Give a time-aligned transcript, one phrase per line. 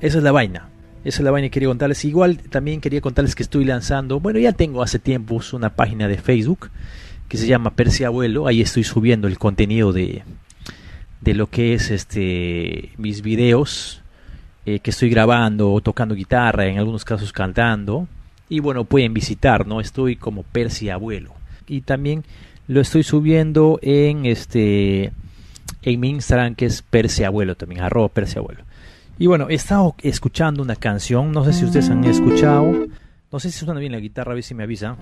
[0.00, 0.68] esa es la vaina.
[1.04, 2.04] Esa es la vaina que quería contarles.
[2.04, 6.18] Igual también quería contarles que estoy lanzando, bueno, ya tengo hace tiempo una página de
[6.18, 6.70] Facebook
[7.28, 8.46] que se llama Percy Abuelo.
[8.46, 10.22] Ahí estoy subiendo el contenido de,
[11.20, 14.02] de lo que es este mis videos
[14.66, 18.08] eh, que estoy grabando tocando guitarra, en algunos casos cantando.
[18.48, 19.80] Y bueno, pueden visitar, ¿no?
[19.80, 21.32] Estoy como Percy Abuelo.
[21.66, 22.24] Y también
[22.66, 25.12] lo estoy subiendo en este
[25.82, 28.64] en mi Instagram que es Percy Abuelo también, arroba Percy Abuelo.
[29.20, 32.86] Y bueno, he estado escuchando una canción, no sé si ustedes han escuchado,
[33.30, 34.96] no sé si suena bien la guitarra, a ver si me avisa.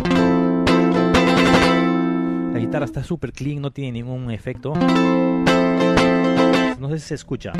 [2.52, 4.74] La guitarra está súper clean, no tiene ningún efecto.
[6.80, 7.52] No sé si se escucha.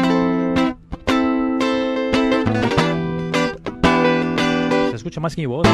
[4.90, 5.64] Se escucha más que mi voz.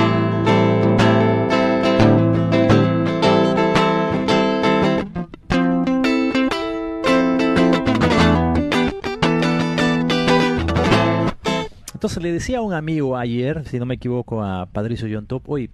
[12.04, 15.48] Entonces le decía a un amigo ayer, si no me equivoco, a Patricio John Top,
[15.48, 15.70] hoy,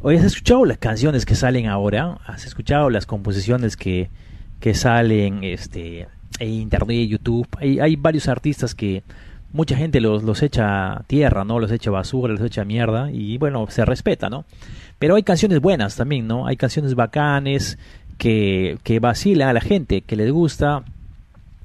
[0.00, 4.08] hoy has escuchado las canciones que salen ahora, has escuchado las composiciones que,
[4.60, 6.06] que salen este,
[6.38, 7.48] en internet, YouTube.
[7.58, 9.02] Hay, hay varios artistas que
[9.52, 11.58] mucha gente los, los echa tierra, ¿no?
[11.58, 14.44] Los echa basura, los echa mierda y bueno, se respeta, ¿no?
[15.00, 16.46] Pero hay canciones buenas también, ¿no?
[16.46, 17.76] Hay canciones bacanes
[18.18, 20.84] que, que vacila a la gente, que les gusta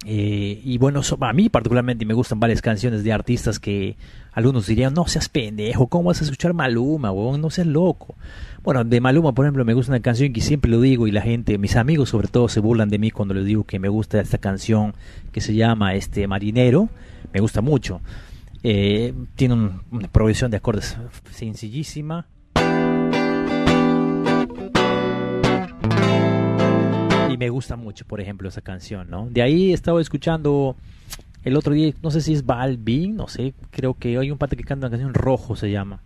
[0.06, 3.98] eh, y bueno, a mí particularmente me gustan varias canciones de artistas que
[4.32, 8.16] algunos dirían, no seas pendejo, ¿cómo vas a escuchar Maluma, No seas loco.
[8.64, 11.22] Bueno, de Maluma, por ejemplo, me gusta una canción que siempre lo digo y la
[11.22, 14.20] gente, mis amigos sobre todo, se burlan de mí cuando les digo que me gusta
[14.20, 14.96] esta canción
[15.32, 16.90] que se llama este Marinero.
[17.32, 18.02] Me gusta mucho.
[18.64, 20.98] Eh, tiene una progresión de acordes
[21.32, 22.28] sencillísima.
[27.42, 29.28] Me gusta mucho, por ejemplo, esa canción, ¿no?
[29.28, 30.76] De ahí he estado escuchando
[31.44, 34.56] el otro día, no sé si es Balvin, no sé, creo que hay un pata
[34.56, 36.04] que canta una canción Rojo se llama.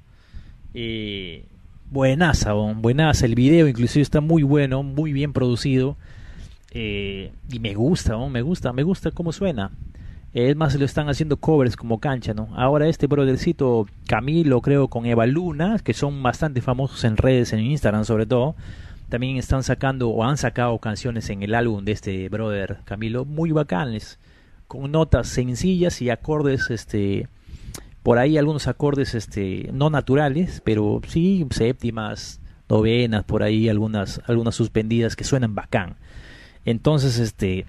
[0.73, 1.43] Eh,
[1.91, 5.97] buenaza, buenaza, el video inclusive está muy bueno, muy bien producido.
[6.71, 9.71] Eh, y me gusta, me gusta, me gusta cómo suena.
[10.31, 12.47] Es más, lo están haciendo covers como cancha, ¿no?
[12.55, 17.59] Ahora este brothercito Camilo, creo, con Eva Luna, que son bastante famosos en redes, en
[17.59, 18.55] Instagram sobre todo,
[19.09, 23.51] también están sacando o han sacado canciones en el álbum de este brother Camilo muy
[23.51, 24.19] bacanes,
[24.67, 27.27] con notas sencillas y acordes este
[28.03, 32.39] por ahí algunos acordes este no naturales, pero sí séptimas,
[32.69, 35.95] novenas, por ahí algunas algunas suspendidas que suenan bacán.
[36.65, 37.65] Entonces, este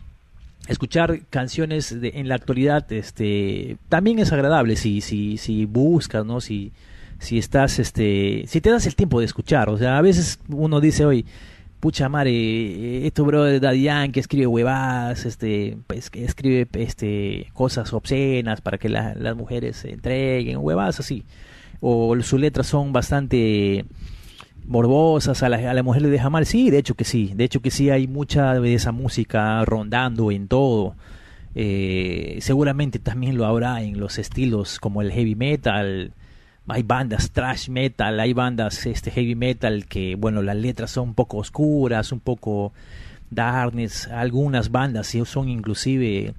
[0.68, 6.41] escuchar canciones en la actualidad este también es agradable si si si buscas, ¿no?
[6.41, 6.72] Si
[7.19, 9.69] si estás, este, si te das el tiempo de escuchar.
[9.69, 11.27] O sea, a veces uno dice hoy,
[11.81, 17.93] pucha madre, esto bro de Daddy que escribe huevadas, este, pues que escribe este cosas
[17.93, 21.25] obscenas para que las mujeres se entreguen, huevadas así.
[21.81, 23.84] O sus letras son bastante
[24.66, 26.47] morbosas, a la, a la mujer le deja mal.
[26.47, 30.31] Sí, de hecho que sí, de hecho que sí hay mucha de esa música rondando
[30.31, 30.97] en todo.
[31.54, 36.12] Eh, seguramente también lo habrá en los estilos como el heavy metal,
[36.69, 41.15] hay bandas trash metal, hay bandas este heavy metal que bueno, las letras son un
[41.15, 42.72] poco oscuras, un poco
[43.31, 46.34] darkness, algunas bandas son inclusive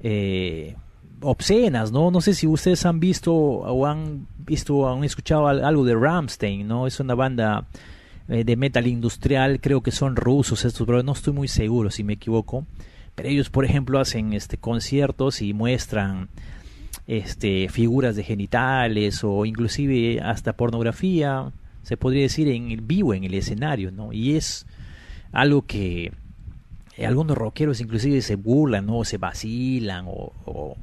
[0.00, 0.76] eh,
[1.20, 2.10] obscenas, ¿no?
[2.10, 6.66] No sé si ustedes han visto o han visto o han escuchado algo de Ramstein,
[6.66, 6.86] ¿no?
[6.86, 7.66] Es una banda
[8.28, 12.04] eh, de metal industrial, creo que son rusos estos, pero no estoy muy seguro si
[12.04, 12.64] me equivoco.
[13.14, 16.28] Pero ellos, por ejemplo, hacen este conciertos y muestran
[17.08, 21.50] este, figuras de genitales o inclusive hasta pornografía,
[21.82, 24.12] se podría decir en el vivo, en el escenario, ¿no?
[24.12, 24.66] Y es
[25.32, 26.12] algo que
[27.02, 29.04] algunos rockeros inclusive se burlan, ¿no?
[29.04, 30.76] se vacilan o,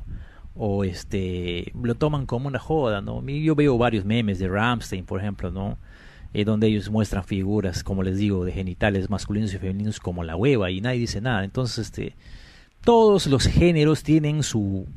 [0.55, 3.23] o, este, lo toman como una joda, ¿no?
[3.27, 5.77] Yo veo varios memes de Ramstein, por ejemplo, ¿no?
[6.33, 10.35] Eh, donde ellos muestran figuras, como les digo, de genitales masculinos y femeninos como la
[10.35, 11.43] hueva y nadie dice nada.
[11.43, 12.15] Entonces, este,
[12.83, 14.87] todos los géneros tienen su,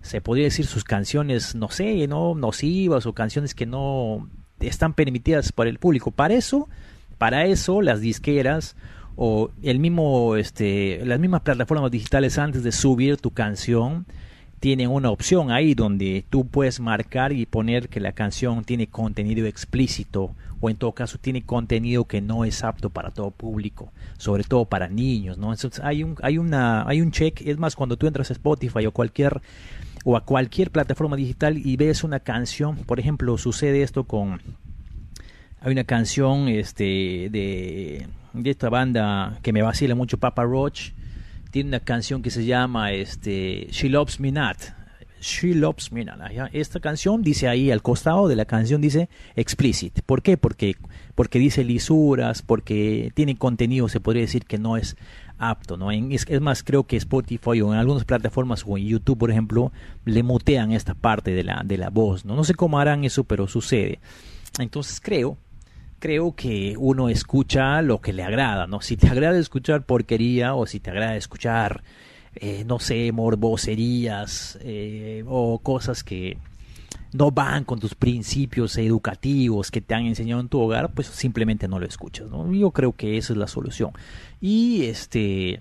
[0.00, 4.28] se podría decir sus canciones, no sé, no nocivas o canciones que no
[4.60, 6.10] están permitidas por el público.
[6.10, 6.68] Para eso,
[7.18, 8.76] para eso las disqueras
[9.16, 14.06] o el mismo este las mismas plataformas digitales antes de subir tu canción
[14.60, 19.46] tienen una opción ahí donde tú puedes marcar y poner que la canción tiene contenido
[19.46, 24.42] explícito o en todo caso tiene contenido que no es apto para todo público, sobre
[24.42, 25.52] todo para niños, ¿no?
[25.52, 28.86] Entonces hay un hay una hay un check, es más cuando tú entras a Spotify
[28.86, 29.40] o cualquier
[30.10, 34.40] o a cualquier plataforma digital y ves una canción, por ejemplo, sucede esto con
[35.60, 40.92] hay una canción este de, de esta banda que me vacila mucho Papa Roach
[41.50, 44.56] tiene una canción que se llama este She Loves Me Not
[45.20, 46.06] She Loves Me.
[46.52, 50.00] Esta canción dice ahí al costado de la canción dice explicit.
[50.02, 50.36] ¿Por qué?
[50.36, 50.76] Porque,
[51.14, 54.96] porque dice lisuras, porque tiene contenido, se podría decir que no es
[55.38, 55.90] apto, ¿no?
[55.90, 59.72] es, más, creo que Spotify o en algunas plataformas o en YouTube, por ejemplo,
[60.04, 62.34] le mutean esta parte de la, de la voz, ¿no?
[62.34, 64.00] No sé cómo harán eso, pero sucede.
[64.58, 65.38] Entonces creo,
[65.98, 68.80] creo que uno escucha lo que le agrada, ¿no?
[68.80, 71.82] Si te agrada escuchar porquería o si te agrada escuchar,
[72.34, 76.36] eh, no sé, morboserías eh, o cosas que
[77.12, 81.68] no van con tus principios educativos que te han enseñado en tu hogar, pues simplemente
[81.68, 82.52] no lo escuchas, ¿no?
[82.52, 83.92] Yo creo que esa es la solución.
[84.40, 85.60] Y este...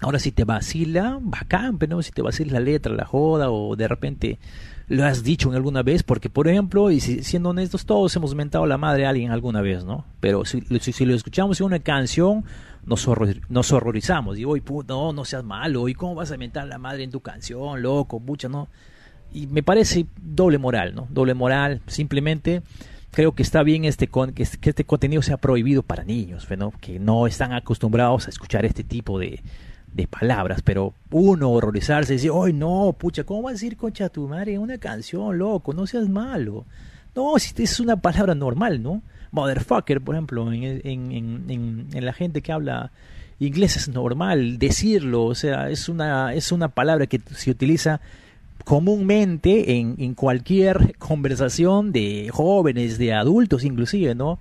[0.00, 3.86] Ahora si te vacila, bacán, pero si te vacila la letra, la joda o de
[3.86, 4.40] repente
[4.88, 8.66] lo has dicho en alguna vez, porque por ejemplo, y siendo honestos, todos hemos mentado
[8.66, 10.04] la madre a alguien alguna vez, ¿no?
[10.20, 12.44] Pero si, si, lo escuchamos en una canción,
[12.84, 14.38] nos, horrorizamos.
[14.44, 17.80] Hoy, no, no seas malo, ¿y cómo vas a mentar la madre en tu canción,
[17.80, 18.68] loco, mucha, no?
[19.32, 21.06] Y me parece doble moral, ¿no?
[21.10, 22.62] Doble moral, simplemente
[23.12, 26.48] creo que está bien este que este contenido sea prohibido para niños.
[26.80, 29.40] Que no están acostumbrados a escuchar este tipo de
[29.92, 33.24] de palabras, pero uno horrorizarse y decir, ¡ay no, pucha!
[33.24, 35.72] ¿Cómo vas a decir concha tu madre en una canción, loco?
[35.72, 36.64] No seas malo.
[37.14, 39.02] No, si es una palabra normal, ¿no?
[39.32, 42.90] Motherfucker, por ejemplo, en, en, en, la gente que habla
[43.38, 48.00] inglés es normal decirlo, o sea, es una, es una palabra que se utiliza
[48.64, 54.38] comúnmente en, cualquier conversación de jóvenes, de adultos inclusive, ¿no?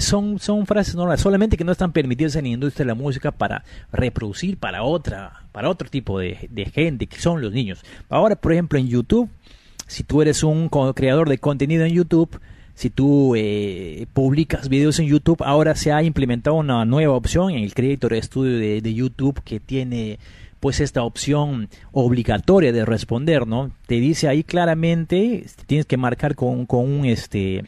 [0.00, 3.32] son, son frases normales, solamente que no están permitidas en la industria de la música
[3.32, 7.82] para reproducir para otra, para otro tipo de, gente, que son los niños.
[8.08, 9.30] Ahora, por ejemplo, en YouTube,
[9.86, 12.38] si tú eres un creador de contenido en YouTube,
[12.78, 17.64] si tú eh, publicas videos en YouTube, ahora se ha implementado una nueva opción en
[17.64, 20.20] el Creator Studio de, YouTube que tiene
[20.60, 23.70] pues esta opción obligatoria de responder, ¿no?
[23.86, 27.64] Te dice ahí claramente, tienes que marcar con, con un este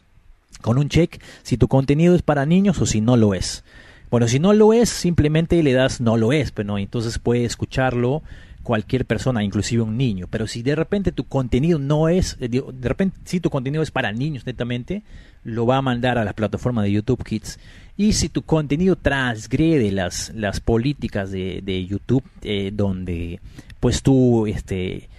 [0.61, 3.63] con un check si tu contenido es para niños o si no lo es.
[4.11, 7.45] Bueno, si no lo es, simplemente le das no lo es, pero pues, entonces puede
[7.45, 8.21] escucharlo
[8.63, 10.27] cualquier persona, inclusive un niño.
[10.29, 13.91] Pero si de repente tu contenido no es, eh, de repente si tu contenido es
[13.91, 15.03] para niños netamente,
[15.43, 17.59] lo va a mandar a la plataforma de YouTube Kids.
[17.97, 23.39] Y si tu contenido transgrede las, las políticas de, de YouTube, eh, donde
[23.79, 25.09] pues tú este,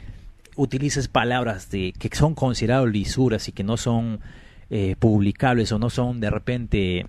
[0.57, 4.21] utilices palabras de, que son consideradas lisuras y que no son
[4.71, 7.07] eh, publicables o no son de repente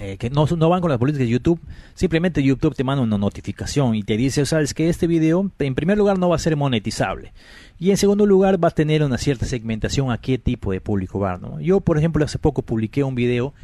[0.00, 1.60] eh, que no, no van con las políticas de YouTube,
[1.94, 5.98] simplemente YouTube te manda una notificación y te dice, sabes que este video en primer
[5.98, 7.32] lugar no va a ser monetizable
[7.78, 11.20] y en segundo lugar va a tener una cierta segmentación a qué tipo de público
[11.20, 11.38] va.
[11.38, 11.60] ¿no?
[11.60, 13.54] Yo, por ejemplo, hace poco publiqué un video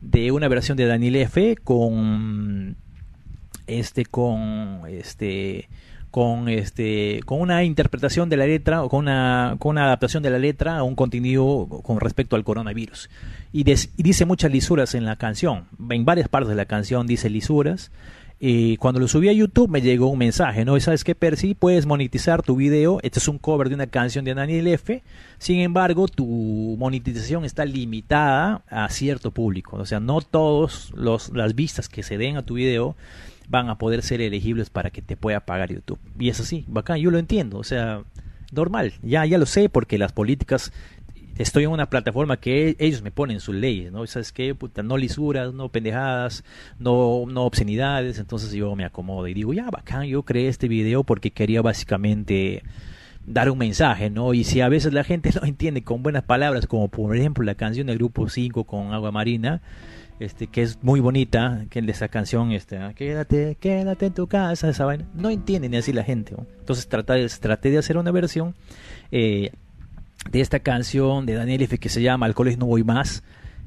[0.00, 2.76] de una versión de Daniel F con
[3.66, 5.68] este con este
[6.10, 10.30] con este con una interpretación de la letra o con una, con una adaptación de
[10.30, 13.10] la letra a un contenido con respecto al coronavirus.
[13.52, 15.64] Y, dice muchas lisuras en la canción.
[15.90, 17.90] En varias partes de la canción dice lisuras
[18.40, 20.78] y cuando lo subí a YouTube me llegó un mensaje, ¿no?
[20.78, 21.54] ¿Sabes qué, Percy?
[21.54, 23.00] Puedes monetizar tu video.
[23.02, 25.02] Este es un cover de una canción de Daniel F.
[25.38, 29.76] Sin embargo, tu monetización está limitada a cierto público.
[29.76, 32.94] O sea, no todos las vistas que se den a tu video
[33.48, 35.98] van a poder ser elegibles para que te pueda pagar YouTube.
[36.18, 38.02] Y es así, bacán, yo lo entiendo, o sea,
[38.52, 40.72] normal, ya, ya lo sé porque las políticas,
[41.38, 44.06] estoy en una plataforma que ellos me ponen sus leyes, ¿no?
[44.06, 44.54] ¿Sabes qué?
[44.54, 46.44] Puta, no lisuras, no pendejadas,
[46.78, 51.04] no, no obscenidades, entonces yo me acomodo y digo, ya, bacán, yo creé este video
[51.04, 52.62] porque quería básicamente
[53.24, 54.34] dar un mensaje, ¿no?
[54.34, 57.54] Y si a veces la gente no entiende con buenas palabras, como por ejemplo la
[57.54, 59.62] canción del grupo 5 con Agua Marina,
[60.18, 64.26] este, que es muy bonita, que de esa canción, este, ah, quédate, quédate en tu
[64.26, 66.34] casa, esa vaina, no entiende ni así la gente.
[66.58, 68.56] Entonces traté, traté de hacer una versión
[69.12, 69.52] eh,
[70.30, 73.22] de esta canción de Daniel F que se llama Alcoholes no voy más,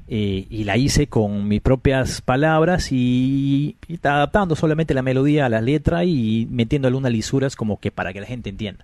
[0.07, 5.49] eh, y la hice con mis propias palabras y, y, adaptando solamente la melodía a
[5.49, 8.83] la letra y metiendo algunas lisuras como que para que la gente entienda.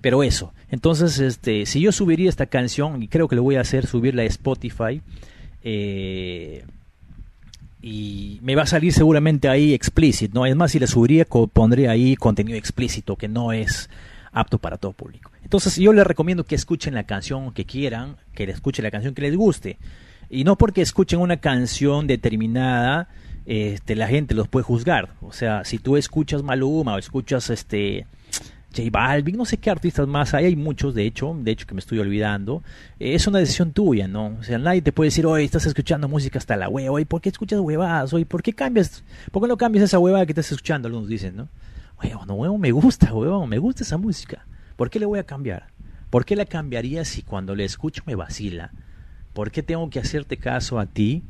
[0.00, 3.62] Pero eso, entonces este, si yo subiría esta canción, y creo que lo voy a
[3.62, 5.02] hacer, subirla a Spotify,
[5.64, 6.64] eh,
[7.82, 10.46] y me va a salir seguramente ahí explícito, ¿no?
[10.46, 13.90] Es más, si le subiría, pondría ahí contenido explícito que no es
[14.32, 15.30] apto para todo público.
[15.48, 19.14] Entonces yo les recomiendo que escuchen la canción que quieran, que le escuchen la canción
[19.14, 19.78] que les guste.
[20.28, 23.08] Y no porque escuchen una canción determinada,
[23.46, 25.14] este, la gente los puede juzgar.
[25.22, 28.06] O sea, si tú escuchas Maluma o escuchas este
[28.76, 31.72] J Balvin, no sé qué artistas más hay, hay muchos de hecho, de hecho que
[31.72, 32.62] me estoy olvidando.
[33.00, 34.36] Eh, es una decisión tuya, ¿no?
[34.38, 37.22] O sea, nadie te puede decir, oye, estás escuchando música hasta la hueva, oye, ¿por
[37.22, 38.12] qué escuchas huevadas?
[38.12, 39.02] Oye, ¿por qué cambias?
[39.32, 40.88] ¿Por qué no cambias esa huevada que estás escuchando?
[40.88, 41.48] Algunos dicen, ¿no?
[42.02, 44.44] Oye, no, huevo, me gusta, huevón, me gusta esa música.
[44.78, 45.66] ¿Por qué le voy a cambiar?
[46.08, 48.70] ¿Por qué la cambiaría si cuando la escucho me vacila?
[49.32, 51.24] ¿Por qué tengo que hacerte caso a ti?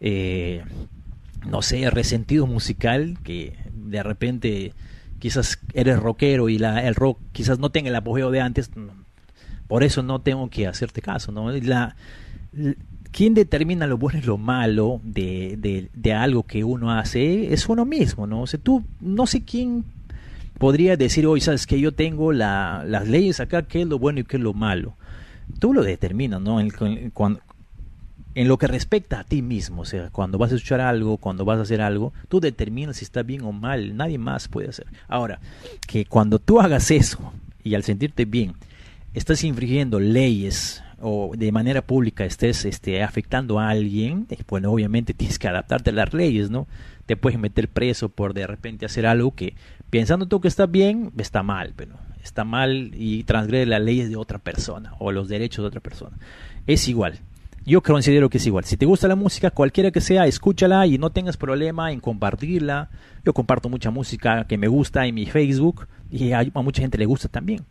[0.00, 0.64] Eh,
[1.46, 4.72] no sé, resentido musical, que de repente
[5.18, 8.70] quizás eres rockero y la, el rock quizás no tenga el apogeo de antes,
[9.68, 11.50] por eso no tengo que hacerte caso, ¿no?
[11.52, 11.96] La,
[13.12, 17.52] ¿Quién determina lo bueno y lo malo de, de, algo que uno hace?
[17.52, 18.40] Es uno mismo, ¿no?
[18.40, 19.84] O tú, no sé quién
[20.58, 24.20] podría decir hoy, sabes que yo tengo la, las leyes acá, qué es lo bueno
[24.20, 24.94] y qué es lo malo.
[25.58, 26.60] Tú lo determinas, ¿no?
[26.60, 26.72] En,
[28.34, 31.44] en lo que respecta a ti mismo, o sea, cuando vas a escuchar algo, cuando
[31.44, 34.86] vas a hacer algo, tú determinas si está bien o mal, nadie más puede hacer.
[35.08, 35.40] Ahora,
[35.86, 37.32] que cuando tú hagas eso
[37.64, 38.54] y al sentirte bien,
[39.14, 45.14] estás infringiendo leyes o de manera pública estés este, afectando a alguien, eh, bueno, obviamente
[45.14, 46.66] tienes que adaptarte a las leyes, ¿no?
[47.06, 49.54] Te puedes meter preso por de repente hacer algo que
[49.90, 54.16] pensando tú que está bien, está mal, pero está mal y transgrede las leyes de
[54.16, 56.18] otra persona o los derechos de otra persona.
[56.66, 57.20] Es igual.
[57.64, 58.64] Yo considero que es igual.
[58.64, 62.90] Si te gusta la música, cualquiera que sea, escúchala y no tengas problema en compartirla.
[63.24, 67.06] Yo comparto mucha música que me gusta en mi Facebook y a mucha gente le
[67.06, 67.64] gusta también.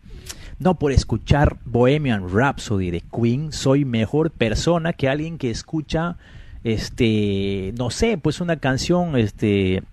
[0.59, 6.17] No por escuchar Bohemian Rhapsody de Queen soy mejor persona que alguien que escucha
[6.65, 9.83] este no sé, pues una canción este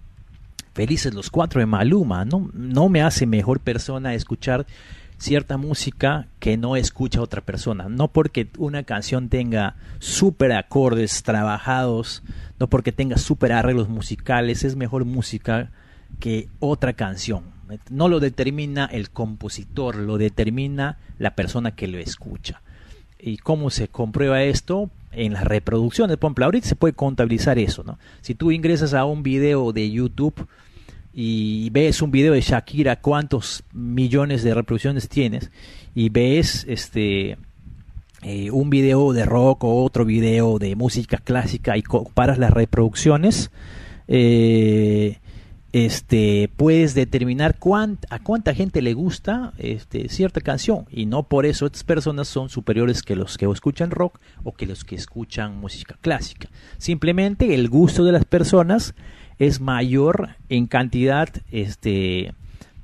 [0.75, 4.67] Felices los cuatro de Maluma, no no me hace mejor persona escuchar
[5.19, 7.89] cierta música que no escucha otra persona.
[7.91, 12.23] No porque una canción tenga super acordes trabajados,
[12.59, 15.71] no porque tenga super arreglos musicales, es mejor música
[16.21, 17.45] que otra canción.
[17.91, 22.63] No lo determina el compositor, lo determina la persona que lo escucha.
[23.19, 24.91] ¿Y cómo se comprueba esto?
[25.13, 26.17] En las reproducciones.
[26.17, 27.83] Por ejemplo, ahorita se puede contabilizar eso.
[27.85, 27.99] ¿no?
[28.21, 30.47] Si tú ingresas a un video de YouTube
[31.13, 35.51] y ves un video de Shakira, cuántos millones de reproducciones tienes,
[35.95, 37.37] y ves este
[38.23, 43.51] eh, un video de rock o otro video de música clásica y comparas las reproducciones,
[44.07, 45.19] eh,
[45.73, 47.57] este, puedes determinar
[48.11, 52.51] a cuánta gente le gusta este, cierta canción y no por eso estas personas son
[52.51, 56.49] superiores que los que escuchan rock o que los que escuchan música clásica.
[56.77, 58.95] Simplemente el gusto de las personas
[59.39, 62.35] es mayor en cantidad este,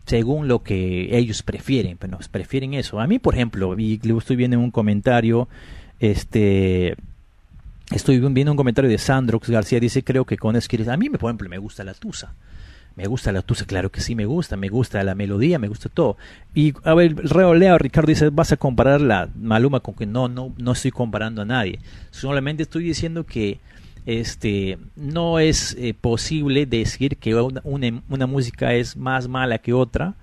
[0.07, 3.00] según lo que ellos prefieren, pero prefieren eso.
[3.00, 5.47] A mí, por ejemplo, y estoy viendo un comentario,
[6.00, 6.97] este,
[7.90, 11.28] estoy viendo un comentario de Sandrox García, dice, creo que con Esquiris, a mí, por
[11.28, 12.35] ejemplo, me gusta la Tusa.
[12.99, 15.88] Me gusta la tusa, claro que sí me gusta, me gusta la melodía, me gusta
[15.88, 16.17] todo.
[16.52, 20.26] Y a ver, Reo Leo Ricardo dice, vas a comparar la Maluma con que no,
[20.26, 21.78] no, no estoy comparando a nadie.
[22.11, 23.61] Solamente estoy diciendo que
[24.05, 27.62] este no es eh, posible decir que una,
[28.09, 30.17] una, música es más mala que otra.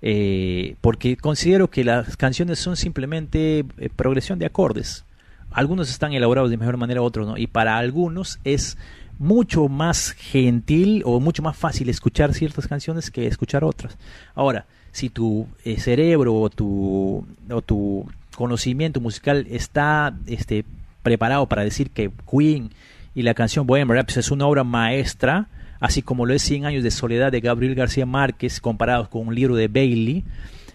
[0.00, 5.04] Eh, porque considero que las canciones son simplemente eh, progresión de acordes.
[5.50, 7.36] Algunos están elaborados de mejor manera, otros no.
[7.36, 8.78] Y para algunos es
[9.18, 13.96] mucho más gentil o mucho más fácil escuchar ciertas canciones que escuchar otras.
[14.34, 20.64] Ahora, si tu eh, cerebro o tu, o tu conocimiento musical está este,
[21.02, 22.70] preparado para decir que Queen
[23.14, 25.48] y la canción Bohemian Rhapsody es una obra maestra,
[25.80, 29.34] así como lo es Cien años de soledad de Gabriel García Márquez comparados con un
[29.34, 30.24] libro de Bailey,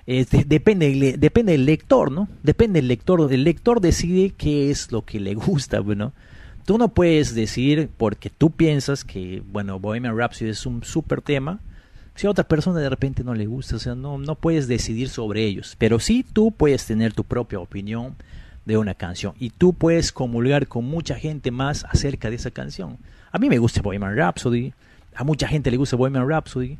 [0.07, 2.29] este, depende, depende del lector, ¿no?
[2.41, 3.31] Depende del lector.
[3.31, 6.13] El lector decide qué es lo que le gusta, ¿no?
[6.67, 11.61] Tú no puedes decir, porque tú piensas que, bueno, Bohemian Rhapsody es un súper tema,
[12.13, 15.07] si a otra persona de repente no le gusta, o sea, no, no puedes decidir
[15.07, 18.17] sobre ellos, pero sí tú puedes tener tu propia opinión
[18.65, 22.97] de una canción y tú puedes comulgar con mucha gente más acerca de esa canción.
[23.31, 24.73] A mí me gusta Bohemian Rhapsody,
[25.15, 26.77] a mucha gente le gusta Bohemian Rhapsody,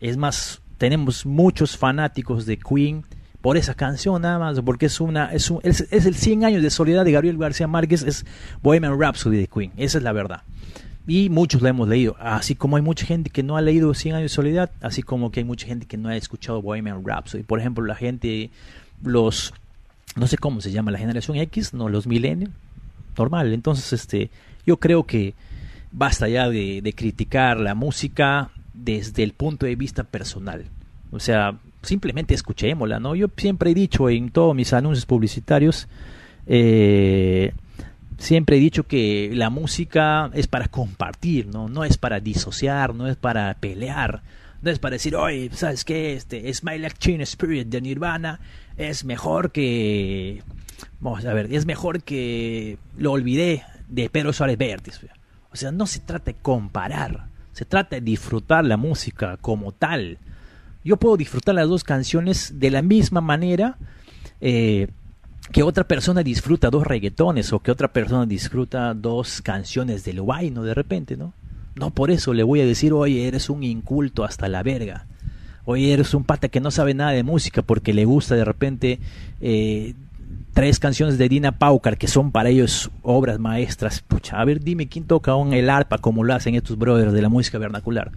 [0.00, 3.04] es más, tenemos muchos fanáticos de Queen
[3.46, 6.68] por esa canción nada más, porque es una es, un, es, el 100 años de
[6.68, 8.26] soledad de Gabriel García Márquez, es
[8.60, 10.42] Bohemian Rhapsody de Queen, esa es la verdad.
[11.06, 14.16] Y muchos la hemos leído, así como hay mucha gente que no ha leído 100
[14.16, 17.44] años de soledad, así como que hay mucha gente que no ha escuchado Bohemian Rhapsody.
[17.44, 18.50] Por ejemplo, la gente,
[19.04, 19.54] los,
[20.16, 22.52] no sé cómo se llama, la generación X, no, los millennials,
[23.16, 23.52] normal.
[23.52, 24.28] Entonces, este,
[24.66, 25.34] yo creo que
[25.92, 30.64] basta ya de, de criticar la música desde el punto de vista personal.
[31.12, 33.14] O sea, simplemente escuchémosla, ¿no?
[33.14, 35.88] Yo siempre he dicho en todos mis anuncios publicitarios,
[36.46, 37.52] eh,
[38.18, 41.68] siempre he dicho que la música es para compartir, ¿no?
[41.68, 44.22] No es para disociar, no es para pelear,
[44.62, 46.14] no es para decir, oye, ¿sabes qué?
[46.14, 48.40] Este, Like Teen Spirit de Nirvana
[48.76, 50.42] es mejor que...
[51.00, 55.00] Vamos a ver, es mejor que Lo Olvidé de Pedro Suárez Vértiz.
[55.50, 60.18] O sea, no se trata de comparar, se trata de disfrutar la música como tal
[60.86, 63.76] yo puedo disfrutar las dos canciones de la misma manera
[64.40, 64.86] eh,
[65.50, 70.62] que otra persona disfruta dos reggaetones o que otra persona disfruta dos canciones de ¿no?
[70.62, 71.32] de repente, ¿no?
[71.74, 75.06] No por eso le voy a decir, oye, eres un inculto hasta la verga.
[75.64, 79.00] Oye, eres un pata que no sabe nada de música porque le gusta de repente
[79.40, 79.94] eh,
[80.54, 84.02] tres canciones de Dina Paucar que son para ellos obras maestras.
[84.02, 87.22] Pucha, a ver, dime quién toca un el arpa como lo hacen estos brothers de
[87.22, 88.12] la música vernacular.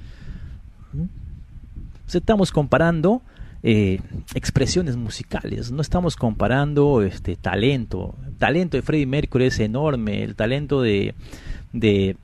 [2.14, 2.18] ¿Mm?
[2.18, 3.22] estamos comparando
[3.62, 4.00] eh,
[4.36, 8.16] expresiones musicales, no estamos comparando este talento.
[8.26, 11.14] El talento de Freddie Mercury es enorme, el talento de,
[11.74, 12.16] de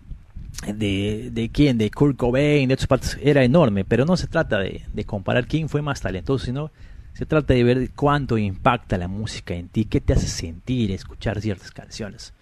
[0.74, 5.04] de, quién, de Kurt Cobain, de otros era enorme, pero no se trata de, de,
[5.04, 6.72] comparar quién fue más talentoso, sino
[7.14, 11.42] se trata de ver cuánto impacta la música en ti, qué te hace sentir escuchar
[11.42, 12.34] ciertas canciones.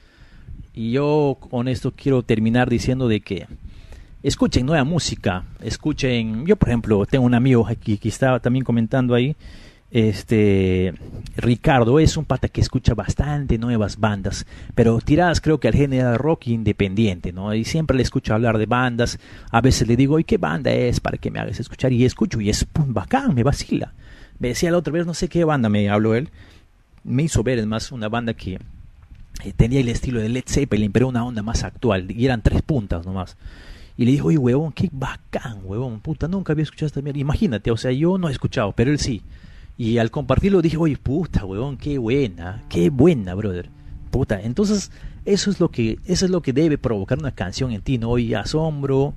[0.74, 3.48] Y yo con esto quiero terminar diciendo de que
[4.24, 9.14] escuchen nueva música, escuchen, yo por ejemplo tengo un amigo aquí que estaba también comentando
[9.14, 9.36] ahí,
[9.92, 10.92] este
[11.36, 16.18] Ricardo es un pata que escucha bastante nuevas bandas, pero tiradas creo que al género
[16.18, 17.54] rock independiente, ¿no?
[17.54, 19.20] Y siempre le escucho hablar de bandas,
[19.52, 21.94] a veces le digo, ¿y qué banda es para que me hagas escuchar?
[21.94, 23.94] Y escucho y es pum, bacán, me vacila.
[24.40, 26.30] Me decía la otra vez, no sé qué banda me habló él,
[27.04, 28.58] me hizo ver, es más, una banda que
[29.44, 32.64] eh, tenía el estilo de Led Zeppelin, pero una onda más actual, y eran tres
[32.64, 33.38] puntas nomás.
[33.96, 37.20] Y le dijo, oye, huevón, qué bacán, huevón, puta, nunca había escuchado esta mierda.
[37.20, 39.22] Imagínate, o sea, yo no he escuchado, pero él sí.
[39.78, 43.70] Y al compartirlo dije, oye, puta, huevón, qué buena, qué buena, brother.
[44.10, 44.92] Puta, entonces
[45.26, 48.12] eso es lo que, eso es lo que debe provocar una canción en ti, ¿no?
[48.12, 49.14] Oye, asombro,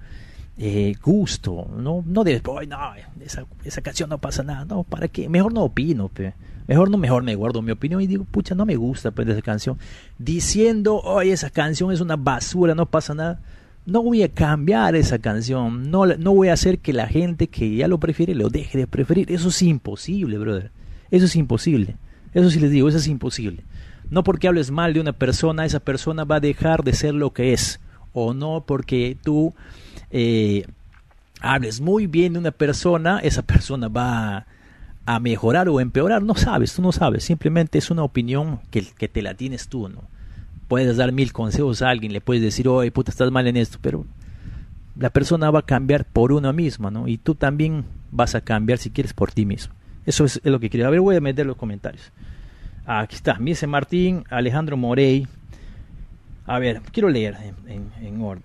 [0.58, 2.78] eh, gusto, no, no debes, oye, no,
[3.20, 5.28] esa, esa canción no pasa nada, no, ¿para qué?
[5.28, 6.34] Mejor no opino, pe.
[6.66, 9.40] Mejor no, mejor me guardo mi opinión y digo, pucha, no me gusta pues, esa
[9.40, 9.78] canción.
[10.18, 13.40] Diciendo, oye, esa canción es una basura, no pasa nada
[13.86, 17.76] no voy a cambiar esa canción, no, no voy a hacer que la gente que
[17.76, 19.30] ya lo prefiere lo deje de preferir.
[19.30, 20.72] Eso es imposible, brother.
[21.10, 21.96] Eso es imposible.
[22.34, 23.62] Eso sí les digo, eso es imposible.
[24.10, 27.32] No porque hables mal de una persona, esa persona va a dejar de ser lo
[27.32, 27.80] que es.
[28.12, 29.54] O no porque tú
[30.10, 30.66] eh,
[31.40, 34.46] hables muy bien de una persona, esa persona va
[35.06, 36.24] a mejorar o empeorar.
[36.24, 37.22] No sabes, tú no sabes.
[37.22, 40.15] Simplemente es una opinión que, que te la tienes tú, ¿no?
[40.68, 43.78] Puedes dar mil consejos a alguien, le puedes decir, oye, puta, estás mal en esto,
[43.80, 44.04] pero
[44.98, 47.08] la persona va a cambiar por uno misma, ¿no?
[47.08, 49.74] Y tú también vas a cambiar si quieres por ti mismo.
[50.06, 50.86] Eso es, lo que quería.
[50.86, 52.12] A ver, voy a meter los comentarios.
[52.86, 55.26] Aquí está, Mise Martín, Alejandro Morey.
[56.46, 58.44] A ver, quiero leer en, orden.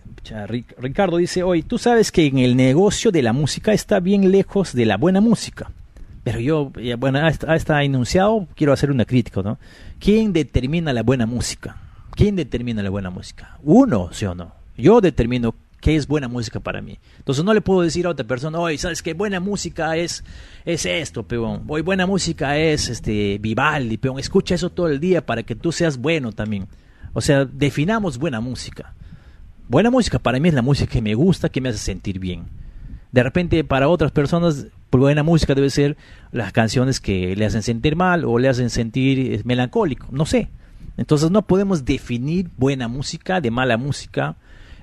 [0.80, 4.74] Ricardo dice, hoy tú sabes que en el negocio de la música está bien lejos
[4.74, 5.72] de la buena música.
[6.24, 9.60] Pero yo, bueno, a está enunciado, quiero hacer una crítica, ¿no?
[10.00, 11.78] ¿Quién determina la buena música?
[12.12, 13.58] ¿Quién determina la buena música?
[13.64, 14.54] Uno, ¿sí o no?
[14.78, 17.00] Yo determino qué es buena música para mí.
[17.18, 19.14] Entonces no le puedo decir a otra persona, oye, ¿sabes qué?
[19.14, 20.24] Buena música es,
[20.64, 21.64] es esto, peón.
[21.68, 24.20] Hoy buena música es este Vivaldi, peón.
[24.20, 26.68] Escucha eso todo el día para que tú seas bueno también.
[27.14, 28.94] O sea, definamos buena música.
[29.68, 32.46] Buena música para mí es la música que me gusta, que me hace sentir bien.
[33.12, 35.98] De repente para otras personas buena música debe ser
[36.32, 40.50] las canciones que le hacen sentir mal o le hacen sentir eh, melancólico, no sé.
[40.98, 44.36] Entonces no podemos definir buena música de mala música,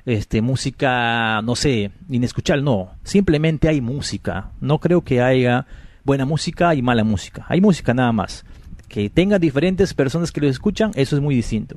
[0.05, 4.51] este música, no sé, inescuchable, no, simplemente hay música.
[4.61, 5.67] No creo que haya
[6.05, 7.45] buena música y mala música.
[7.49, 8.45] Hay música nada más.
[8.89, 11.77] Que tenga diferentes personas que lo escuchan, eso es muy distinto.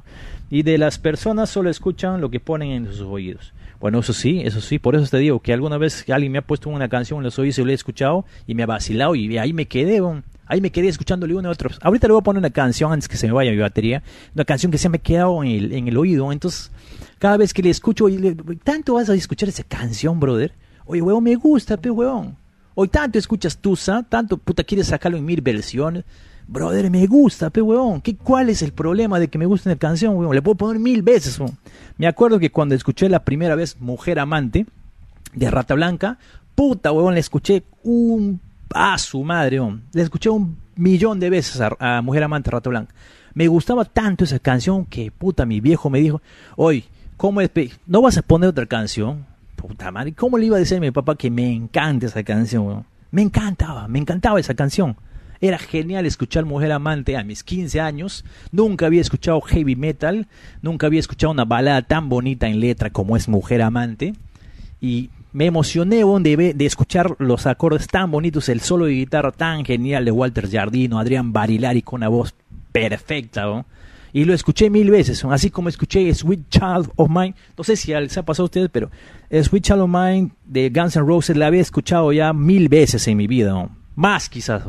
[0.50, 3.54] Y de las personas solo escuchan lo que ponen en sus oídos.
[3.82, 6.44] Bueno, eso sí, eso sí, por eso te digo que alguna vez alguien me ha
[6.44, 9.38] puesto una canción en los oídos y lo he escuchado y me ha vacilado y
[9.38, 10.00] ahí me quedé,
[10.46, 11.70] Ahí me quedé escuchándole uno a otro.
[11.82, 14.04] Ahorita le voy a poner una canción antes que se me vaya mi batería.
[14.36, 16.32] Una canción que se me ha quedado en el, oído.
[16.32, 16.72] Entonces,
[17.20, 18.08] cada vez que le escucho,
[18.64, 20.54] tanto vas a escuchar esa canción, brother.
[20.86, 22.36] Oye, huevón, me gusta, pe, huevón.
[22.74, 26.04] Hoy tanto escuchas Tusa, tanto puta quieres sacarlo en mil versiones.
[26.48, 28.02] Brother, me gusta, pe, huevón.
[28.02, 30.36] ¿Qué, ¿Cuál es el problema de que me guste una canción, huevón?
[30.36, 31.58] Le puedo poner mil veces, huevón.
[31.98, 34.66] Me acuerdo que cuando escuché la primera vez Mujer Amante
[35.34, 36.18] de Rata Blanca,
[36.56, 38.42] puta, huevón, le escuché un
[38.76, 39.60] a su madre,
[39.94, 42.92] le escuché un millón de veces a, Mujer Amante Rato Blanco.
[43.34, 46.22] Me gustaba tanto esa canción que, puta, mi viejo me dijo,
[46.56, 46.84] oye,
[47.18, 47.50] ¿cómo es?
[47.86, 49.26] ¿No vas a poner otra canción?
[49.56, 52.86] Puta madre, ¿cómo le iba a decir a mi papá que me encanta esa canción?
[53.12, 54.98] Me encantaba, me encantaba esa canción.
[55.42, 58.24] Era genial escuchar Mujer Amante a mis 15 años.
[58.52, 60.28] Nunca había escuchado heavy metal.
[60.62, 64.14] Nunca había escuchado una balada tan bonita en letra como es Mujer Amante.
[64.80, 69.64] Y me emocioné de, de, escuchar los acordes tan bonitos, el solo de guitarra tan
[69.64, 72.34] genial de Walter Jardino, Adrián Barilari con una voz
[72.72, 73.66] perfecta.
[74.14, 77.34] Y lo escuché mil veces, así como escuché Sweet Child of Mine.
[77.58, 78.92] No sé si les ha pasado a ustedes, pero
[79.30, 83.16] Sweet Child of Mine de Guns N' Roses la había escuchado ya mil veces en
[83.16, 84.64] mi vida, más quizás.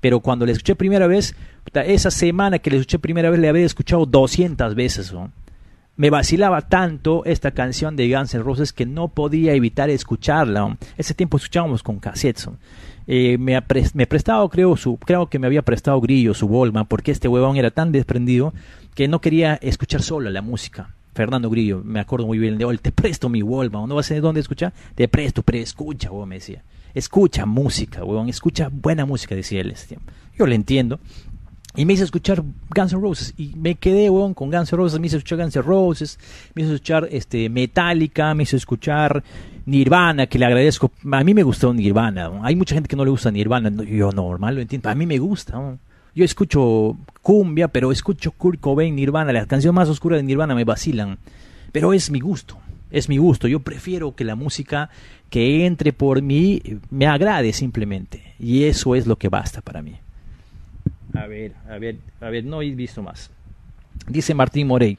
[0.00, 1.34] Pero cuando le escuché primera vez,
[1.74, 5.12] esa semana que le escuché primera vez le había escuchado 200 veces.
[5.96, 10.76] Me vacilaba tanto esta canción de Guns N' Roses que no podía evitar escucharla.
[10.98, 12.50] Ese tiempo escuchábamos con cassettes.
[13.06, 13.58] Eh, me,
[13.94, 17.56] me prestado, creo, su, creo que me había prestado Grillo, su Volma, porque este huevón
[17.56, 18.52] era tan desprendido
[18.94, 20.94] que no quería escuchar solo la música.
[21.14, 24.08] Fernando Grillo, me acuerdo muy bien de hoy, te presto mi Volma, ¿no vas a
[24.08, 24.74] saber dónde escuchar?
[24.94, 26.62] Te presto, pero escucha, huevón, me decía.
[26.92, 30.12] Escucha música, huevón, escucha buena música, decía él ese tiempo.
[30.38, 31.00] Yo le entiendo.
[31.76, 32.42] Y me hizo escuchar
[32.74, 33.34] Guns N' Roses.
[33.36, 34.98] Y me quedé, con Guns N' Roses.
[34.98, 36.18] Me hizo escuchar Guns N' Roses.
[36.54, 38.34] Me hizo escuchar este, Metallica.
[38.34, 39.22] Me hizo escuchar
[39.66, 40.90] Nirvana, que le agradezco.
[41.12, 42.30] A mí me gustó Nirvana.
[42.42, 43.70] Hay mucha gente que no le gusta Nirvana.
[43.84, 44.88] Yo normal lo entiendo.
[44.88, 45.78] A mí me gusta.
[46.14, 49.34] Yo escucho cumbia, pero escucho Kurt Cobain, Nirvana.
[49.34, 51.18] Las canciones más oscuras de Nirvana me vacilan.
[51.72, 52.56] Pero es mi gusto.
[52.90, 53.48] Es mi gusto.
[53.48, 54.88] Yo prefiero que la música
[55.28, 58.34] que entre por mí me agrade simplemente.
[58.38, 59.96] Y eso es lo que basta para mí.
[61.16, 63.30] A ver, a ver, a ver, no he visto más.
[64.08, 64.98] Dice Martín Morey,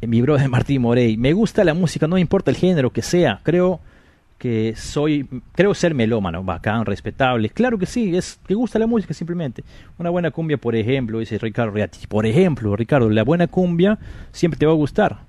[0.00, 3.40] eh, mi brother Martín Morey, me gusta la música, no importa el género que sea,
[3.42, 3.80] creo
[4.38, 7.50] que soy, creo ser melómano, bacán, respetable.
[7.50, 9.62] Claro que sí, es que gusta la música simplemente.
[9.98, 12.06] Una buena cumbia, por ejemplo, dice Ricardo Reati.
[12.06, 13.98] Por ejemplo, Ricardo, la buena cumbia
[14.32, 15.24] siempre te va a gustar.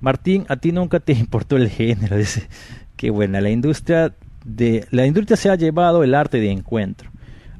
[0.00, 2.48] Martín, a ti nunca te importó el género, dice.
[2.96, 7.10] Qué buena, la industria de la industria se ha llevado el arte de encuentro.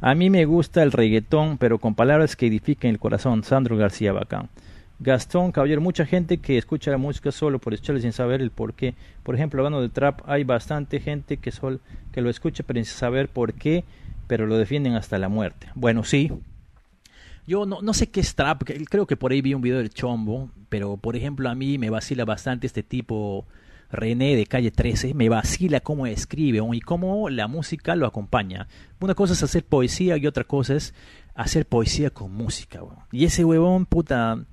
[0.06, 3.42] A mí me gusta el reggaetón, pero con palabras que edifiquen el corazón.
[3.42, 4.50] Sandro García Bacán.
[4.98, 8.74] Gastón Caballero, mucha gente que escucha la música solo por escucharla sin saber el por
[8.74, 8.94] qué.
[9.22, 11.80] Por ejemplo, hablando de trap, hay bastante gente que, sol,
[12.12, 13.84] que lo escucha pero sin saber por qué,
[14.26, 15.68] pero lo defienden hasta la muerte.
[15.74, 16.30] Bueno, sí.
[17.46, 19.88] Yo no, no sé qué es trap, creo que por ahí vi un video del
[19.88, 23.46] Chombo, pero por ejemplo a mí me vacila bastante este tipo
[23.94, 28.68] René de Calle 13 me vacila cómo escribe y cómo la música lo acompaña.
[29.00, 30.94] Una cosa es hacer poesía y otra cosa es
[31.34, 32.80] hacer poesía con música.
[33.12, 34.44] Y ese huevón, puta,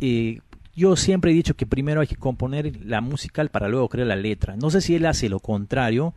[0.00, 0.40] eh,
[0.74, 4.16] yo siempre he dicho que primero hay que componer la musical para luego crear la
[4.16, 4.56] letra.
[4.56, 6.14] No sé si él hace lo contrario,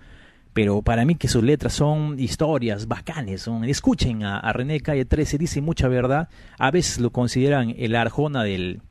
[0.53, 3.41] pero para mí que sus letras son historias bacanes.
[3.41, 6.29] Son, escuchen a, a René de Calle 13, dice mucha verdad.
[6.57, 8.81] A veces lo consideran el Arjona del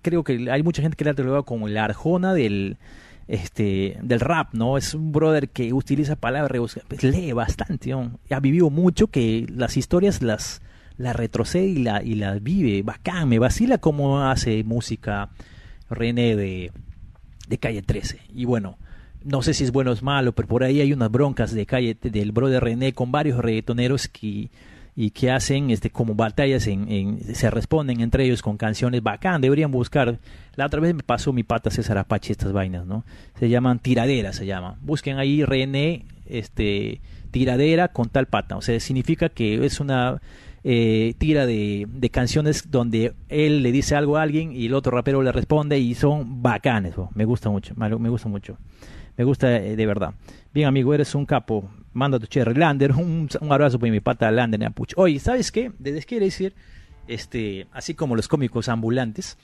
[0.00, 2.78] creo que hay mucha gente que le ha catalogado como la arjona del
[3.28, 4.76] este del rap, ¿no?
[4.76, 10.22] Es un brother que utiliza palabras, pues, lee bastante, ha vivido mucho que las historias
[10.22, 10.62] las
[10.98, 15.30] la retrocede y la y las vive, bacán, me vacila como hace música
[15.88, 16.72] René de
[17.48, 18.20] de calle 13.
[18.34, 18.78] Y bueno,
[19.24, 21.66] no sé si es bueno o es malo, pero por ahí hay unas broncas de
[21.66, 24.50] calle del brother René con varios reggaetoneros que
[24.94, 29.70] y que hacen este como batallas en, se responden entre ellos con canciones bacán deberían
[29.70, 30.18] buscar
[30.54, 33.04] la otra vez me pasó mi pata César Apache estas vainas no
[33.38, 34.76] se llaman tiraderas se llama.
[34.82, 37.00] Busquen ahí René este
[37.30, 40.20] tiradera con tal pata o sea significa que es una
[40.64, 44.92] eh, tira de, de, canciones donde él le dice algo a alguien y el otro
[44.92, 48.56] rapero le responde y son bacanes me gusta mucho me gusta mucho.
[49.16, 50.14] Me gusta eh, de verdad.
[50.52, 51.68] Bien amigo eres un capo.
[51.92, 54.92] Manda tu cherry Lander, un, un abrazo por mi pata Lander Apuch.
[54.96, 55.72] Oye, ¿sabes qué?
[55.78, 56.54] Desde quiere decir,
[57.08, 59.36] este, así como los cómicos ambulantes,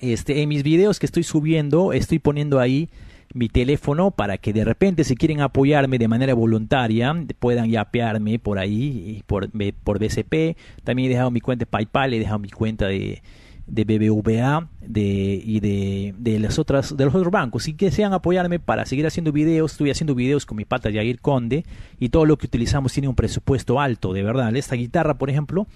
[0.00, 2.88] este, en mis videos que estoy subiendo, estoy poniendo ahí
[3.34, 8.58] mi teléfono para que de repente si quieren apoyarme de manera voluntaria puedan yapearme por
[8.58, 9.50] ahí por,
[9.82, 13.22] por BCP también he dejado mi cuenta de PayPal he dejado mi cuenta de,
[13.66, 18.58] de BBVA y de, de, las otras, de los otros bancos y que sean apoyarme
[18.58, 19.72] para seguir haciendo videos.
[19.72, 21.64] Estoy haciendo videos con mi pata Jair Conde
[21.98, 24.54] y todo lo que utilizamos tiene un presupuesto alto, de verdad.
[24.56, 25.66] Esta guitarra, por ejemplo,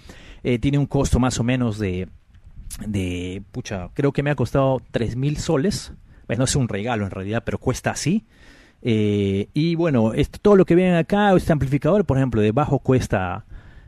[0.43, 2.07] eh, tiene un costo más o menos de,
[2.85, 5.93] de, pucha, creo que me ha costado tres mil soles.
[6.29, 8.23] Bueno, es un regalo en realidad, pero cuesta así.
[8.83, 10.11] Eh, y bueno,
[10.43, 13.45] todo lo que ven acá, este amplificador, por ejemplo, de bajo cuesta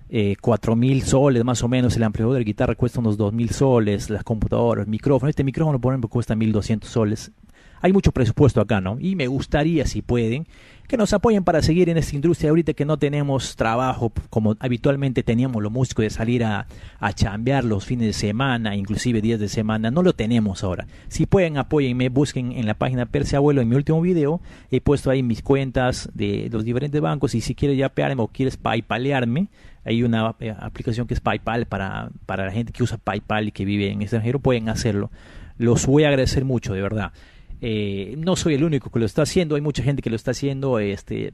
[0.09, 3.51] eh, cuatro mil soles más o menos, el amplificador de guitarra cuesta unos dos mil
[3.51, 7.31] soles, las computadoras, el micrófono, este micrófono por ejemplo cuesta mil doscientos soles.
[7.81, 8.97] Hay mucho presupuesto acá, ¿no?
[8.99, 10.47] Y me gustaría, si pueden,
[10.87, 15.23] que nos apoyen para seguir en esta industria ahorita que no tenemos trabajo como habitualmente
[15.23, 16.67] teníamos los músicos de salir a,
[16.99, 20.87] a chambear los fines de semana, inclusive días de semana, no lo tenemos ahora.
[21.07, 25.09] Si pueden, apóyenme, busquen en la página Perse Abuelo en mi último video, he puesto
[25.09, 29.47] ahí mis cuentas de los diferentes bancos y si quieres yapearme o quieres paypalearme,
[29.83, 33.51] hay una eh, aplicación que es PayPal para, para la gente que usa PayPal y
[33.51, 35.09] que vive en extranjero, pueden hacerlo.
[35.57, 37.13] Los voy a agradecer mucho, de verdad.
[37.61, 40.31] Eh, no soy el único que lo está haciendo, hay mucha gente que lo está
[40.31, 41.31] haciendo este,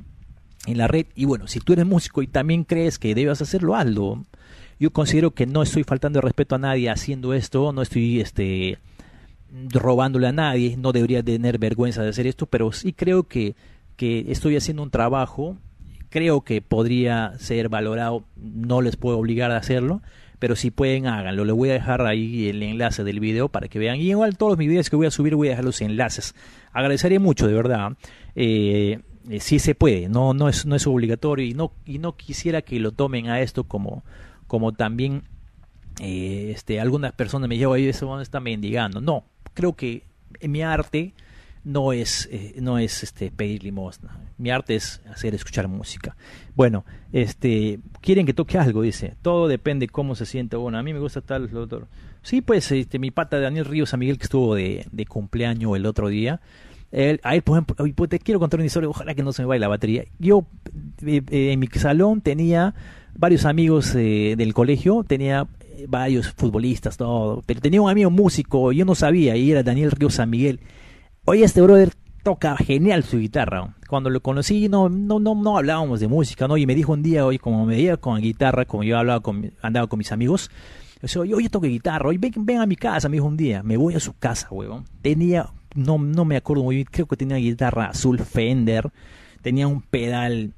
[0.65, 1.07] en la red.
[1.15, 4.23] Y bueno, si tú eres músico y también crees que debes hacerlo, hazlo.
[4.79, 8.77] Yo considero que no estoy faltando respeto a nadie haciendo esto, no estoy este,
[9.69, 13.55] robándole a nadie, no debería tener vergüenza de hacer esto, pero sí creo que,
[13.95, 15.57] que estoy haciendo un trabajo
[16.09, 20.01] creo que podría ser valorado, no les puedo obligar a hacerlo,
[20.39, 21.45] pero si pueden háganlo.
[21.45, 23.97] Les voy a dejar ahí el enlace del video para que vean.
[23.97, 26.35] Y igual todos mis videos que voy a subir voy a dejar los enlaces.
[26.71, 27.93] Agradecería mucho, de verdad.
[28.35, 32.15] Eh, eh, si se puede, no, no, es, no es obligatorio y no, y no
[32.15, 34.03] quisiera que lo tomen a esto como,
[34.47, 35.23] como también
[35.99, 39.01] eh, este, algunas personas me dijeron, oye, eso está mendigando.
[39.01, 40.03] No, creo que
[40.41, 41.13] mi arte
[41.63, 44.17] no es, eh, no es este, pedir limosna.
[44.37, 46.15] Mi arte es hacer escuchar música.
[46.55, 49.15] Bueno, este, quieren que toque algo, dice.
[49.21, 51.87] Todo depende cómo se siente Bueno, a mí me gusta tal, otro.
[52.21, 55.85] Sí, pues este, mi pata Daniel Ríos a Miguel que estuvo de, de cumpleaños el
[55.85, 56.41] otro día.
[56.91, 59.41] Él, a él, por ejemplo, pues, te quiero contar una historia, ojalá que no se
[59.41, 60.05] me vaya la batería.
[60.19, 60.45] Yo
[61.05, 62.75] eh, eh, en mi salón tenía
[63.13, 65.47] varios amigos del colegio, tenía
[65.87, 70.15] varios futbolistas, todo, pero tenía un amigo músico, yo no sabía, y era Daniel Ríos
[70.15, 70.59] San Miguel
[71.29, 71.91] Oye, este brother
[72.23, 73.75] toca genial su guitarra.
[73.89, 76.55] Cuando lo conocí no, no, no, no hablábamos de música, ¿no?
[76.55, 79.51] Y me dijo un día, oye, como me veía con guitarra, como yo hablaba con,
[79.61, 80.49] andaba con mis amigos,
[81.03, 83.61] yo oye, oye, toco guitarra, oye, ven, ven, a mi casa, me dijo un día,
[83.61, 84.85] me voy a su casa, huevón.
[85.01, 88.89] Tenía, no, no me acuerdo muy bien, creo que tenía guitarra azul Fender,
[89.41, 90.53] tenía un pedal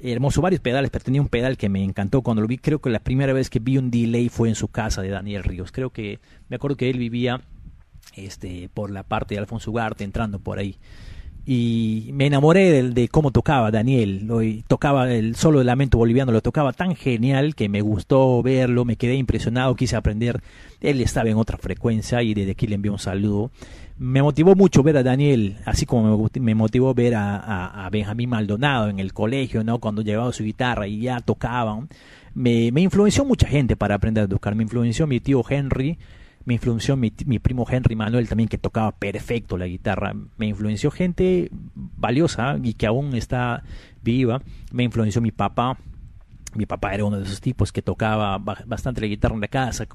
[0.00, 2.58] hermoso, varios pedales, pero tenía un pedal que me encantó cuando lo vi.
[2.58, 5.44] Creo que la primera vez que vi un delay fue en su casa de Daniel
[5.44, 5.70] Ríos.
[5.70, 6.18] Creo que,
[6.48, 7.42] me acuerdo que él vivía
[8.14, 10.76] este, por la parte de Alfonso Ugarte, entrando por ahí.
[11.46, 16.32] Y me enamoré de, de cómo tocaba Daniel, lo, tocaba el solo de lamento boliviano,
[16.32, 20.42] lo tocaba tan genial que me gustó verlo, me quedé impresionado, quise aprender.
[20.80, 23.50] Él estaba en otra frecuencia y desde aquí le envío un saludo.
[23.98, 28.88] Me motivó mucho ver a Daniel, así como me, motivó ver a, a, Benjamín Maldonado
[28.88, 29.78] en el colegio, ¿no?
[29.78, 31.88] cuando llevaba su guitarra y ya tocaban.
[32.32, 34.54] Me, me influenció mucha gente para aprender a tocar.
[34.54, 35.98] Me influenció mi tío Henry,
[36.44, 41.50] me influenció mi, primo Henry Manuel también que tocaba perfecto la guitarra, me influenció gente
[41.74, 43.62] valiosa y que aún está
[44.02, 45.78] viva, me influenció mi papá,
[46.54, 49.86] mi papá era uno de esos tipos que tocaba bastante la guitarra en la casa.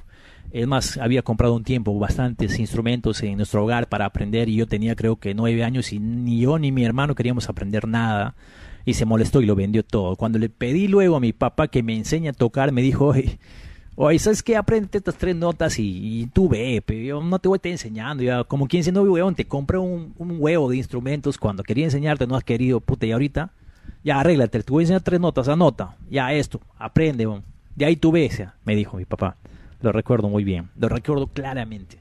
[0.52, 4.68] Es más, había comprado un tiempo bastantes instrumentos en nuestro hogar para aprender y yo
[4.68, 8.36] tenía creo que nueve años y ni yo ni mi hermano queríamos aprender nada
[8.86, 10.16] y se molestó y lo vendió todo.
[10.16, 13.14] Cuando le pedí luego a mi papá que me enseñe a tocar, me dijo,
[14.20, 14.58] ¿sabes qué?
[14.58, 18.24] Aprende estas tres notas y, tú ve, pero yo no te voy a estar enseñando.
[18.24, 22.36] Ya, como quien no, weón, te compré un, huevo de instrumentos cuando quería enseñarte, no
[22.36, 23.52] has querido, puta, y ahorita,
[24.04, 27.28] ya arréglate, te voy a enseñar tres notas, anota, ya esto, aprende.
[27.76, 29.38] De ahí tú ves, me dijo mi papá.
[29.82, 32.00] Lo recuerdo muy bien, lo recuerdo claramente.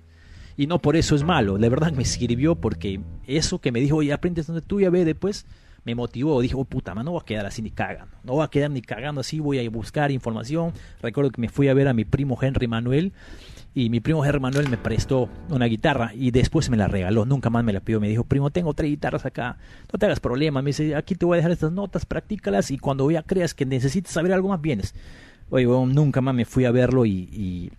[0.56, 3.96] Y no por eso es malo, de verdad me sirvió porque eso que me dijo,
[3.96, 5.46] oye, aprende donde tú ya ve después
[5.84, 8.48] me motivó, dije, oh puta, no voy a quedar así ni cagando, no voy a
[8.48, 10.72] quedar ni cagando así, voy a buscar información.
[11.02, 13.12] Recuerdo que me fui a ver a mi primo Henry Manuel
[13.74, 17.50] y mi primo Henry Manuel me prestó una guitarra y después me la regaló, nunca
[17.50, 19.58] más me la pidió, me dijo, primo, tengo tres guitarras acá,
[19.92, 22.78] no te hagas problema, me dice, aquí te voy a dejar estas notas, practícalas y
[22.78, 24.94] cuando ya creas que necesites saber algo más, vienes.
[25.50, 27.70] Oye, nunca más me fui a verlo y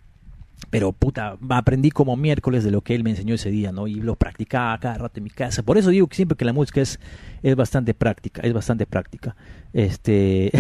[0.70, 3.88] pero puta, aprendí como miércoles de lo que él me enseñó ese día, ¿no?
[3.88, 5.64] Y lo practicaba cada rato en mi casa.
[5.64, 7.00] Por eso digo que siempre que la música es,
[7.44, 9.36] es bastante práctica, es bastante práctica.
[9.74, 10.52] Este,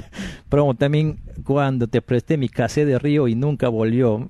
[0.48, 4.28] pero también cuando te presté mi cassette de Río y nunca volvió,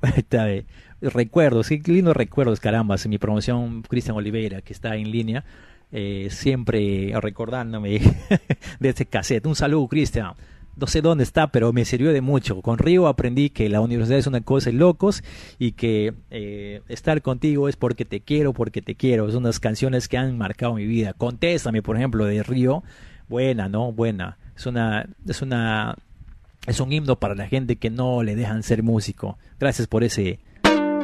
[1.00, 5.44] recuerdos, qué lindo recuerdos, caramba, en mi promoción Cristian Oliveira, que está en línea,
[5.92, 8.00] eh, siempre recordándome
[8.80, 9.46] de ese cassette.
[9.46, 10.34] Un saludo, Cristian
[10.76, 12.60] no sé dónde está, pero me sirvió de mucho.
[12.60, 15.22] Con Río aprendí que la universidad es una cosa de locos
[15.58, 19.30] y que eh, estar contigo es porque te quiero, porque te quiero.
[19.30, 21.12] Son unas canciones que han marcado mi vida.
[21.12, 22.82] Contéstame, por ejemplo, de Río.
[23.28, 23.92] Buena, ¿no?
[23.92, 24.38] Buena.
[24.56, 25.96] Es una, es una,
[26.66, 29.38] es un himno para la gente que no le dejan ser músico.
[29.60, 30.40] Gracias por ese,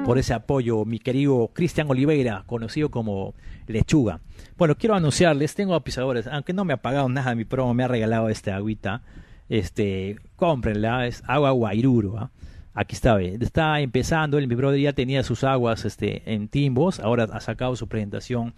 [0.04, 3.35] por ese apoyo, mi querido Cristian Oliveira, conocido como
[3.66, 4.20] Lechuga.
[4.56, 7.88] Bueno, quiero anunciarles, tengo apisadores, aunque no me ha pagado nada mi promo, me ha
[7.88, 9.02] regalado esta agüita
[9.50, 12.18] este, cómprenla, es agua guairuro.
[12.18, 12.30] ¿ah?
[12.72, 17.24] Aquí está, está empezando, el mi brother ya tenía sus aguas este, en timbos, ahora
[17.24, 18.54] ha sacado su presentación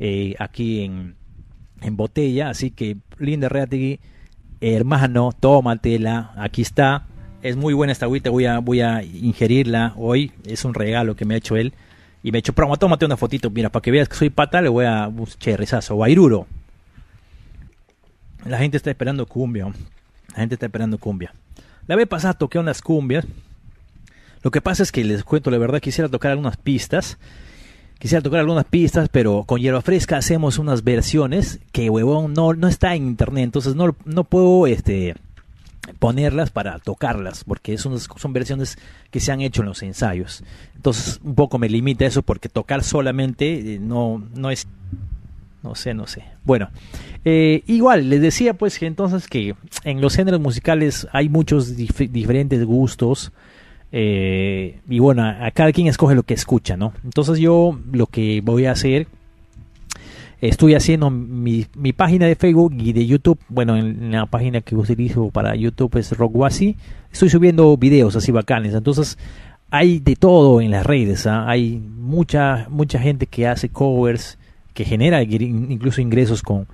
[0.00, 1.14] eh, aquí en,
[1.82, 4.00] en botella, así que Linda Reategui,
[4.62, 7.06] hermano, tómatela, aquí está,
[7.42, 11.26] es muy buena esta agüita, voy a, voy a ingerirla hoy, es un regalo que
[11.26, 11.74] me ha hecho él,
[12.22, 14.62] y me ha hecho, promo, tómate una fotito, mira, para que veas que soy pata,
[14.62, 16.46] le voy a, che, rezazo, guairuro.
[18.46, 19.70] La gente está esperando cumbia.
[20.32, 21.34] La gente está esperando cumbia.
[21.86, 23.26] La vez pasada toqué unas cumbias.
[24.42, 27.18] Lo que pasa es que les cuento la verdad, quisiera tocar algunas pistas.
[27.98, 32.66] Quisiera tocar algunas pistas, pero con hierba fresca hacemos unas versiones que huevón no, no
[32.66, 35.14] está en internet, entonces no, no puedo este
[35.98, 38.78] ponerlas para tocarlas, porque son, son versiones
[39.10, 40.42] que se han hecho en los ensayos.
[40.76, 44.66] Entonces un poco me limita eso porque tocar solamente eh, no, no es
[45.62, 46.24] No sé, no sé.
[46.44, 46.70] Bueno,
[47.24, 52.64] eh, igual, les decía pues que entonces que en los géneros musicales hay muchos diferentes
[52.64, 53.32] gustos.
[53.92, 56.92] Eh, y bueno, a, cada quien escoge lo que escucha, ¿no?
[57.04, 59.08] Entonces yo lo que voy a hacer,
[60.40, 64.76] estoy haciendo mi, mi página de Facebook y de YouTube, bueno, en, la página que
[64.76, 66.76] utilizo para YouTube es Rockwasi,
[67.12, 69.18] estoy subiendo videos así bacanes, entonces
[69.70, 71.48] hay de todo en las redes, ¿ah?
[71.48, 74.38] hay mucha, mucha gente que hace covers,
[74.74, 76.66] que genera incluso ingresos con,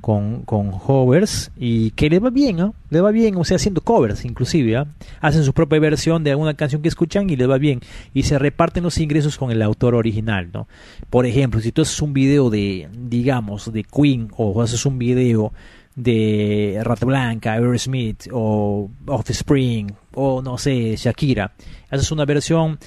[0.00, 2.74] con, hovers y que le va bien, ¿no?
[2.90, 4.86] Le va bien, o sea, haciendo covers inclusive, ¿ah?
[5.20, 7.80] Hacen su propia versión de alguna canción que escuchan y le va bien
[8.14, 10.68] y se reparten los ingresos con el autor original, ¿no?
[11.10, 15.52] Por ejemplo, si tú haces un video de, digamos, de Queen o haces un video
[15.96, 21.52] de Rata Blanca, Aerosmith o Offspring o no sé, Shakira,
[21.90, 22.78] haces una versión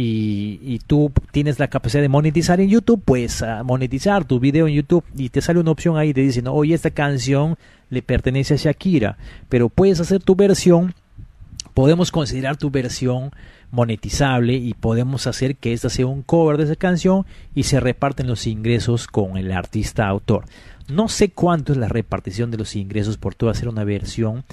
[0.00, 5.04] y, tú tienes la capacidad de monetizar en YouTube, pues monetizar tu video en YouTube
[5.16, 7.58] y te sale una opción ahí te dice, no, oye, esta canción
[7.90, 10.94] le pertenece a Shakira, pero puedes hacer tu versión,
[11.74, 13.32] podemos considerar tu versión
[13.72, 18.28] monetizable y podemos hacer que esta sea un cover de esa canción y se reparten
[18.28, 20.44] los ingresos con el artista autor.
[20.88, 24.44] No sé cuánto es la repartición de los ingresos por tú hacer una versión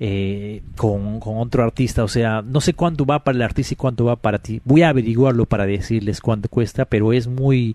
[0.00, 2.04] eh, con, otro artista.
[2.04, 4.60] O sea, no sé cuánto va para el artista y cuánto va para ti.
[4.64, 7.74] Voy a averiguarlo para decirles cuánto cuesta, pero es muy,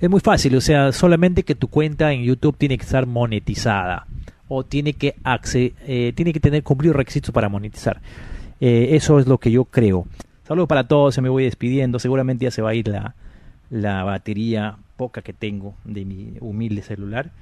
[0.00, 0.56] es muy fácil.
[0.56, 4.06] O sea, solamente que tu cuenta en YouTube tiene que estar monetizada
[4.48, 5.14] o tiene que,
[5.54, 8.00] eh, tiene que tener cumplidos requisitos para monetizar.
[8.60, 10.06] Eh, eso es lo que yo creo.
[10.46, 11.98] Saludos para todos, se me voy despidiendo.
[11.98, 13.14] Seguramente ya se va a ir la,
[13.70, 17.32] la batería poca que tengo de mi humilde celular.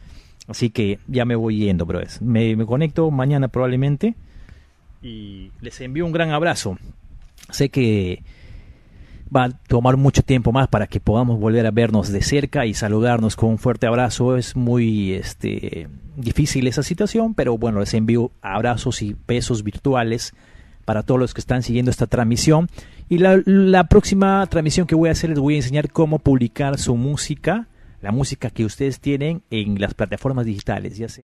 [0.48, 2.00] Así que ya me voy yendo, bro.
[2.22, 4.14] Me, me conecto mañana probablemente
[5.02, 6.78] y les envío un gran abrazo.
[7.50, 8.22] Sé que
[9.34, 12.72] va a tomar mucho tiempo más para que podamos volver a vernos de cerca y
[12.72, 14.38] saludarnos con un fuerte abrazo.
[14.38, 20.32] Es muy este, difícil esa situación, pero bueno, les envío abrazos y besos virtuales
[20.86, 22.70] para todos los que están siguiendo esta transmisión.
[23.10, 26.78] Y la, la próxima transmisión que voy a hacer les voy a enseñar cómo publicar
[26.78, 27.66] su música
[28.02, 31.18] la música que ustedes tienen en las plataformas digitales, ya sea